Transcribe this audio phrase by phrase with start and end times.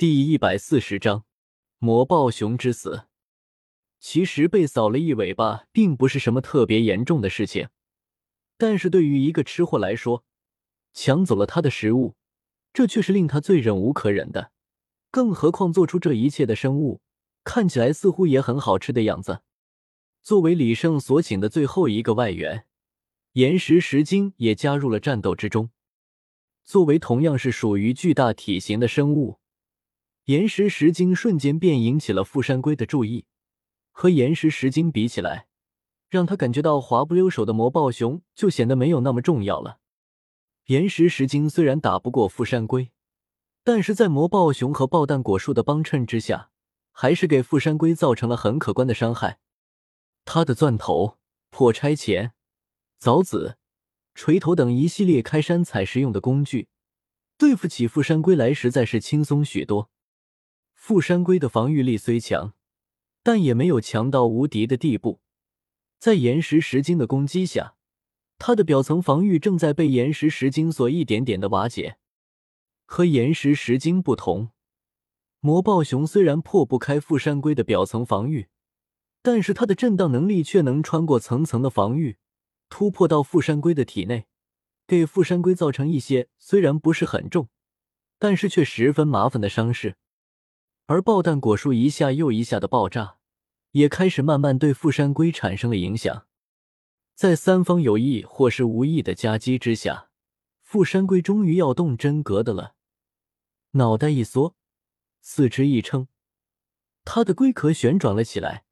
[0.00, 1.26] 第一百四十章
[1.78, 3.02] 魔暴熊之死。
[3.98, 7.68] 其实被扫了一尾巴，并不是什么特别严重的事情，
[8.56, 10.24] 但是对于一个吃货来说，
[10.94, 12.14] 抢走了他的食物，
[12.72, 14.52] 这却是令他最忍无可忍的。
[15.10, 17.02] 更何况做出这一切的生物，
[17.44, 19.42] 看起来似乎也很好吃的样子。
[20.22, 22.64] 作为李胜所请的最后一个外援，
[23.32, 25.68] 岩石石精也加入了战斗之中。
[26.64, 29.39] 作为同样是属于巨大体型的生物，
[30.24, 33.26] 岩石石精瞬间便引起了富山龟的注意。
[33.92, 35.46] 和岩石石精比起来，
[36.08, 39.78] 让他感觉到滑不溜手的魔暴熊就显得没有那么重要了。
[40.66, 42.90] 岩石石精虽然打不过富山龟，
[43.62, 46.50] 但是在魔暴熊和爆弹果树的帮衬之下，
[46.92, 49.38] 还是给富山龟造成了很可观的伤害。
[50.24, 51.18] 他的钻头、
[51.50, 52.32] 破拆钳、
[53.00, 53.58] 凿子、
[54.14, 56.68] 锤头等一系列开山采石用的工具，
[57.36, 59.90] 对付起富山龟来实在是轻松许多。
[60.90, 62.52] 富山龟的防御力虽强。
[63.22, 65.20] 但也没有强到无敌的地步，
[66.00, 67.76] 在岩石石晶的攻击下，
[68.38, 71.98] 它的表层防御正在被岩石石晶所一点点的瓦解。
[72.86, 74.50] 和岩石石晶不同，
[75.38, 78.48] 魔暴熊虽然破不开富山龟的表层防御，
[79.22, 82.16] 但是它的震荡能力却能穿过层层的防御，
[82.68, 84.26] 突破到富山龟的体内，
[84.88, 87.48] 给富山龟造成一些虽然不是很重，
[88.18, 89.94] 但是却十分麻烦的伤势。
[90.90, 93.18] 而爆弹果树一下又一下的爆炸，
[93.70, 96.26] 也开始慢慢对富山龟产生了影响。
[97.14, 100.10] 在三方有意或是无意的夹击之下，
[100.62, 102.74] 富山龟终于要动真格的了。
[103.74, 104.56] 脑袋一缩，
[105.20, 106.08] 四肢一撑，
[107.04, 108.64] 它的龟壳旋转了起来，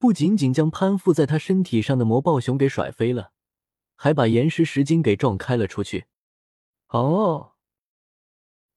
[0.00, 3.30] 不仅仅将攀附在它身体上的魔暴熊给甩飞了，
[3.94, 6.06] 还把岩石石晶给撞开了出去。
[6.88, 7.52] 哦！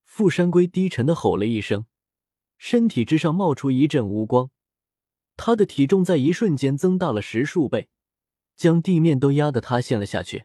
[0.06, 1.88] 富山龟低沉的吼了一声。
[2.60, 4.52] 身体之上冒出一阵乌光，
[5.38, 7.88] 他的体重在一瞬间增大了十数倍，
[8.58, 10.44] 将地面都压得塌陷了下去。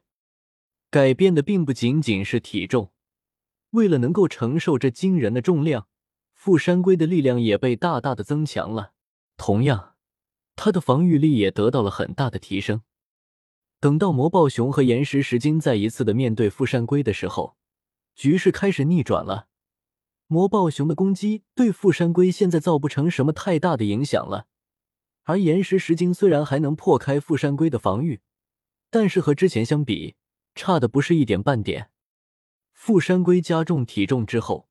[0.90, 2.92] 改变的并不仅仅是体重，
[3.70, 5.88] 为了能够承受这惊人的重量，
[6.32, 8.92] 富山龟的力量也被大大的增强了。
[9.36, 9.96] 同样，
[10.54, 12.82] 他的防御力也得到了很大的提升。
[13.80, 17.56] 等到魔暴熊和岩石石金再一次的面对富山龟的时候，
[18.14, 19.48] 局势开始逆转了。
[20.26, 24.46] 魔暴熊的攻击对富山龟现在造不成什么太大的影响了，
[25.24, 28.20] 而岩石石晶虽然还能破开富山龟的防御，
[28.90, 30.16] 但是和之前相比，
[30.54, 31.90] 差的不是一点半点。
[32.72, 34.68] 富山龟加重体重之后，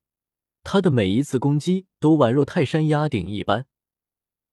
[0.64, 3.66] 它的每一次攻击都宛若泰山压顶一般。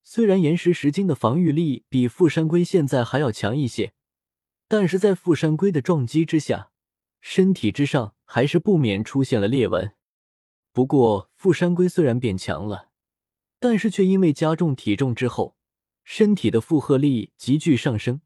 [0.03, 3.93] 虽然岩石石晶的防御力比富山龟现在还要强一些，
[4.69, 6.71] 但是在富山龟的撞击之下，
[7.21, 9.93] 身体之上还是不免出现了裂纹。
[10.72, 12.91] 不过，富山龟虽然变强了，
[13.58, 15.56] 但是却因为加重体重之后，
[16.04, 18.20] 身体的负荷力急剧上升。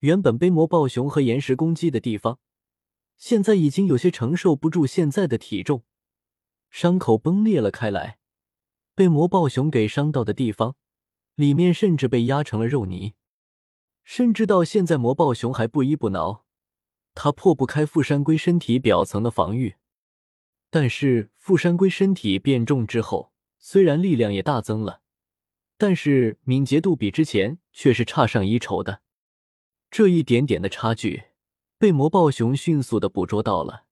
[0.00, 2.40] 原本被魔暴熊和岩石攻击的地方，
[3.16, 5.84] 现在已经有些承受不住现在的体重，
[6.70, 8.18] 伤口崩裂了开来。
[8.94, 10.74] 被魔暴熊给伤到的地方，
[11.36, 13.14] 里面甚至被压成了肉泥。
[14.02, 16.44] 甚至到现在，魔暴熊还不依不挠，
[17.14, 19.76] 它破不开富山龟身体表层的防御。
[20.70, 25.02] 但是富山龟身体变重之后，虽然力量也大增了，
[25.76, 29.02] 但是敏捷度比之前却是差上一筹的。
[29.90, 31.24] 这一点点的差距
[31.76, 33.86] 被魔暴熊迅速的捕捉到了，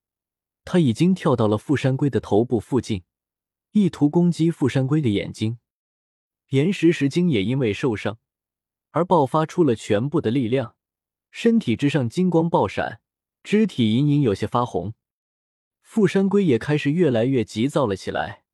[0.65, 3.03] 他已经跳到了富山龟的头部附近，
[3.72, 5.59] 意图攻击富山龟的眼睛。
[6.50, 8.19] 岩石石精也因为受伤
[8.93, 10.77] 而爆发出了全部的力量，
[11.33, 13.00] 身体之上金光爆闪，
[13.43, 14.94] 肢体隐隐有些发红。
[15.88, 18.44] 富山龟也开始越来越急躁了起来。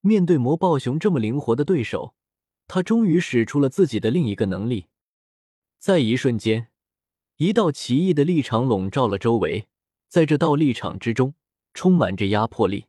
[0.00, 2.14] 面对魔暴熊这么灵活的对手，
[2.66, 4.86] 他终于使出了自己的另一个能力。
[5.78, 6.68] 在一瞬间，
[7.36, 9.68] 一道奇异的力场笼罩了周围，
[10.08, 11.34] 在这道力场之中，
[11.74, 12.86] 充满着压迫力。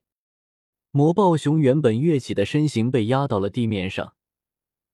[0.91, 4.15] 魔暴熊原本跃起的身形被压到了地面上，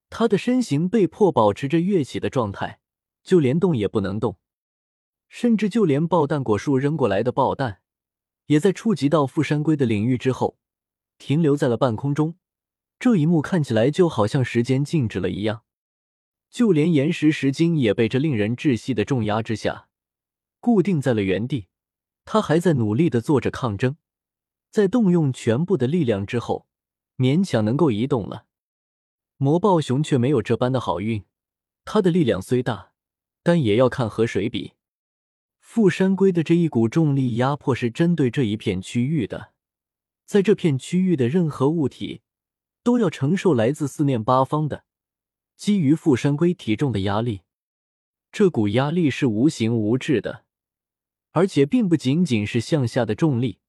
[0.10, 2.80] 他的身形被迫保持着跃起的状态，
[3.22, 4.40] 就连动也不能动，
[5.30, 7.81] 甚至就连爆弹果树扔过来的爆弹。
[8.52, 10.58] 也在触及到富山龟的领域之后，
[11.18, 12.36] 停留在了半空中。
[13.00, 15.64] 这一幕看起来就好像时间静止了一样。
[16.50, 19.88] 就连岩石石晶也被这令人窒息的重压之下，
[20.60, 21.68] 固定在了原地。
[22.26, 23.96] 他还在努力的做着抗争，
[24.70, 26.68] 在动用全部的力量之后，
[27.16, 28.48] 勉强能够移动了。
[29.38, 31.24] 魔暴熊却没有这般的好运，
[31.86, 32.92] 他的力量虽大，
[33.42, 34.74] 但也要看和谁比。
[35.74, 39.54] 富山龟的这一股重力压迫是针对这一片区域的，
[40.26, 42.20] 在这片区域的任何物体
[42.84, 44.84] 都要承受来自四面八方的
[45.56, 47.44] 基于富山龟体重的压力。
[48.34, 50.44] 这股压力是无形无质的，
[51.30, 53.60] 而且并不仅仅是向下的重力，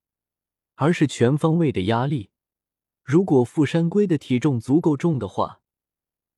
[0.75, 2.31] 而是全方位的压力。
[3.05, 5.61] 如果富山龟的体重足够重的话，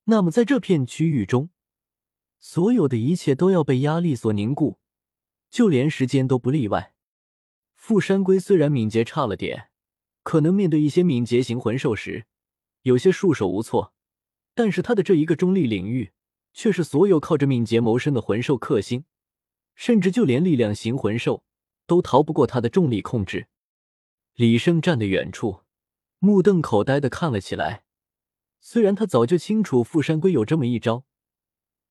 [0.03, 1.49] 那么在这片区域中，
[2.39, 4.77] 所有的一切都要被压力所凝固，
[5.55, 6.93] 就连时间都不例外。
[7.75, 9.69] 富山龟虽然敏捷差了点，
[10.21, 12.25] 可能面对一些敏捷型魂兽时
[12.81, 13.93] 有些束手无措，
[14.53, 16.11] 但是他的这一个中立领域。
[16.51, 19.03] 却是所有靠着敏捷谋生的魂兽克星，
[19.75, 21.43] 甚至就连力量型魂兽
[21.85, 23.47] 都逃不过他的重力控制。
[24.35, 25.61] 李胜站在远处，
[26.19, 27.83] 目瞪口呆的看了起来。
[28.61, 31.05] 虽然他早就清楚富山龟有这么一招，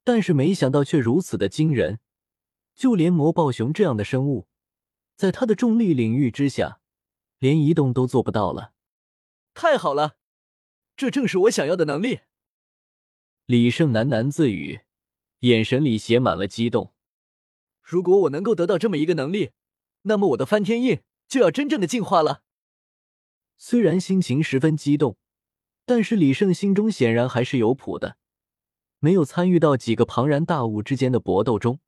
[0.02, 2.00] 但是没想到却如此的惊人。
[2.74, 4.46] 就连魔豹熊这样的生物，
[5.16, 6.80] 在他的重力领域之下，
[7.38, 8.72] 连移动都做不到了。
[9.54, 10.16] 太好了，
[10.96, 12.20] 这正是我想要的能力。
[13.46, 14.80] 李胜喃喃自语，
[15.40, 16.92] 眼神里写满了激动。
[17.82, 19.50] 如果我能够得到这么一个能力，
[20.02, 22.42] 那么我的翻天印就要真正的进化了。
[23.56, 25.16] 虽然心情十分激动，
[25.84, 28.16] 但是李胜心中显然还是有谱的。
[28.98, 31.78] 没有参与到几个庞然大物之间的搏斗中，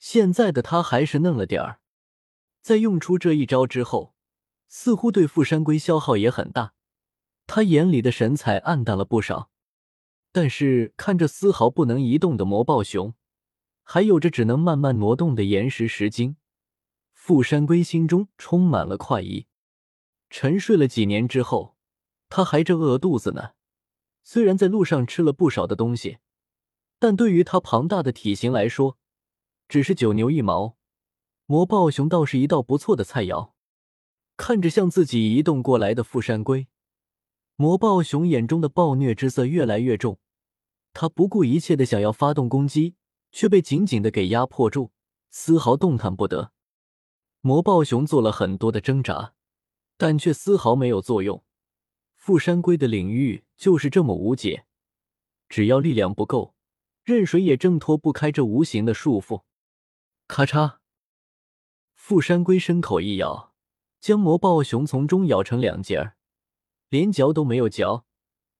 [0.00, 1.80] 现在的他还是嫩了点儿。
[2.62, 4.14] 在用出这一招之后，
[4.66, 6.72] 似乎对富山龟消耗也很大，
[7.46, 9.50] 他眼里的神采暗淡了不少。
[10.32, 13.14] 但是看着丝毫不能移动的魔豹熊，
[13.82, 16.36] 还有着只能慢慢挪动的岩石石晶，
[17.12, 19.46] 富山龟心中充满了快意。
[20.30, 21.76] 沉睡了几年之后，
[22.28, 23.50] 他还正饿肚子呢。
[24.22, 26.18] 虽然在路上吃了不少的东西，
[26.98, 28.96] 但对于他庞大的体型来说，
[29.70, 30.76] 只是九牛一毛。
[31.46, 33.52] 魔豹熊倒是一道不错的菜肴。
[34.36, 36.66] 看着向自己移动过来的富山龟。
[37.54, 40.18] 魔豹熊眼中的暴虐之色越来越重，
[40.92, 42.96] 他不顾一切的想要发动攻击，
[43.30, 44.90] 却被紧紧的给压迫住，
[45.30, 46.50] 丝毫动弹不得。
[47.40, 49.34] 魔豹熊做了很多的挣扎，
[49.96, 51.44] 但却丝毫没有作用。
[52.16, 54.64] 富山龟的领域就是这么无解，
[55.48, 56.54] 只要力量不够，
[57.04, 59.42] 任谁也挣脱不开这无形的束缚。
[60.30, 60.76] 咔嚓，
[61.92, 63.52] 富山龟伸口一咬，
[63.98, 66.16] 将魔豹熊从中咬成两截儿。
[66.88, 68.04] 连嚼都没有嚼，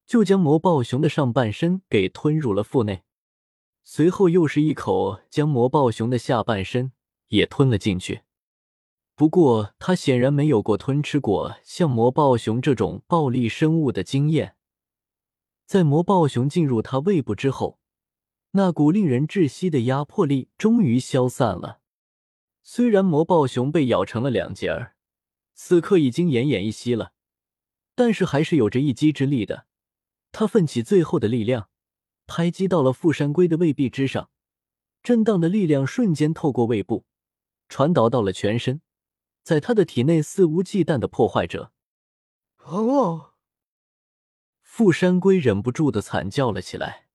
[0.05, 3.05] 就将魔豹熊的上半身给吞入了腹内，
[3.85, 6.91] 随后又是一口将魔豹熊的下半身
[7.29, 8.23] 也吞了进去。
[9.15, 14.57] 不过他显然没有过吞吃过像魔豹熊这种暴力生物的经验。
[15.67, 17.80] 在魔豹熊进入他胃部之后，
[18.53, 21.81] 那股令人窒息的压迫力终于消散了。
[22.63, 24.97] 虽然魔豹熊被咬成了两截儿，
[25.55, 27.13] 此刻已经奄奄一息了。
[27.95, 29.67] 但是还是有着一击之力的，
[30.33, 31.69] 他奋起最后的力量，
[32.27, 34.31] 拍击到了富山龟的胃壁之上，
[35.03, 37.05] 震荡的力量瞬间透过胃部，
[37.69, 38.81] 传导到了全身，
[39.43, 41.73] 在他的体内肆无忌惮的破坏着。
[42.65, 43.35] 哦！
[44.63, 47.09] 富山龟忍不住的惨叫了起来。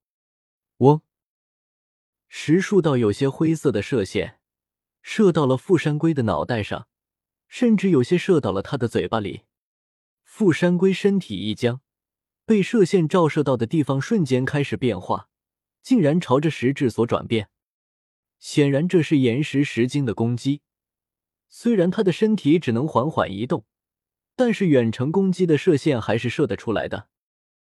[0.77, 1.01] 嗡！
[2.37, 4.39] 十数道有些灰色的射线，
[5.01, 6.85] 射到了富山龟的脑袋上，
[7.47, 9.43] 甚至有些射到了他的嘴巴里。
[10.25, 11.79] 富山龟身体一僵，
[12.45, 15.29] 被射线照射到的地方瞬间开始变化，
[15.81, 17.47] 竟然朝着实质所转变。
[18.37, 20.61] 显然，这是岩石石晶的攻击。
[21.47, 23.65] 虽然他的身体只能缓缓移动，
[24.35, 27.07] 但是远程攻击的射线还是射得出来的。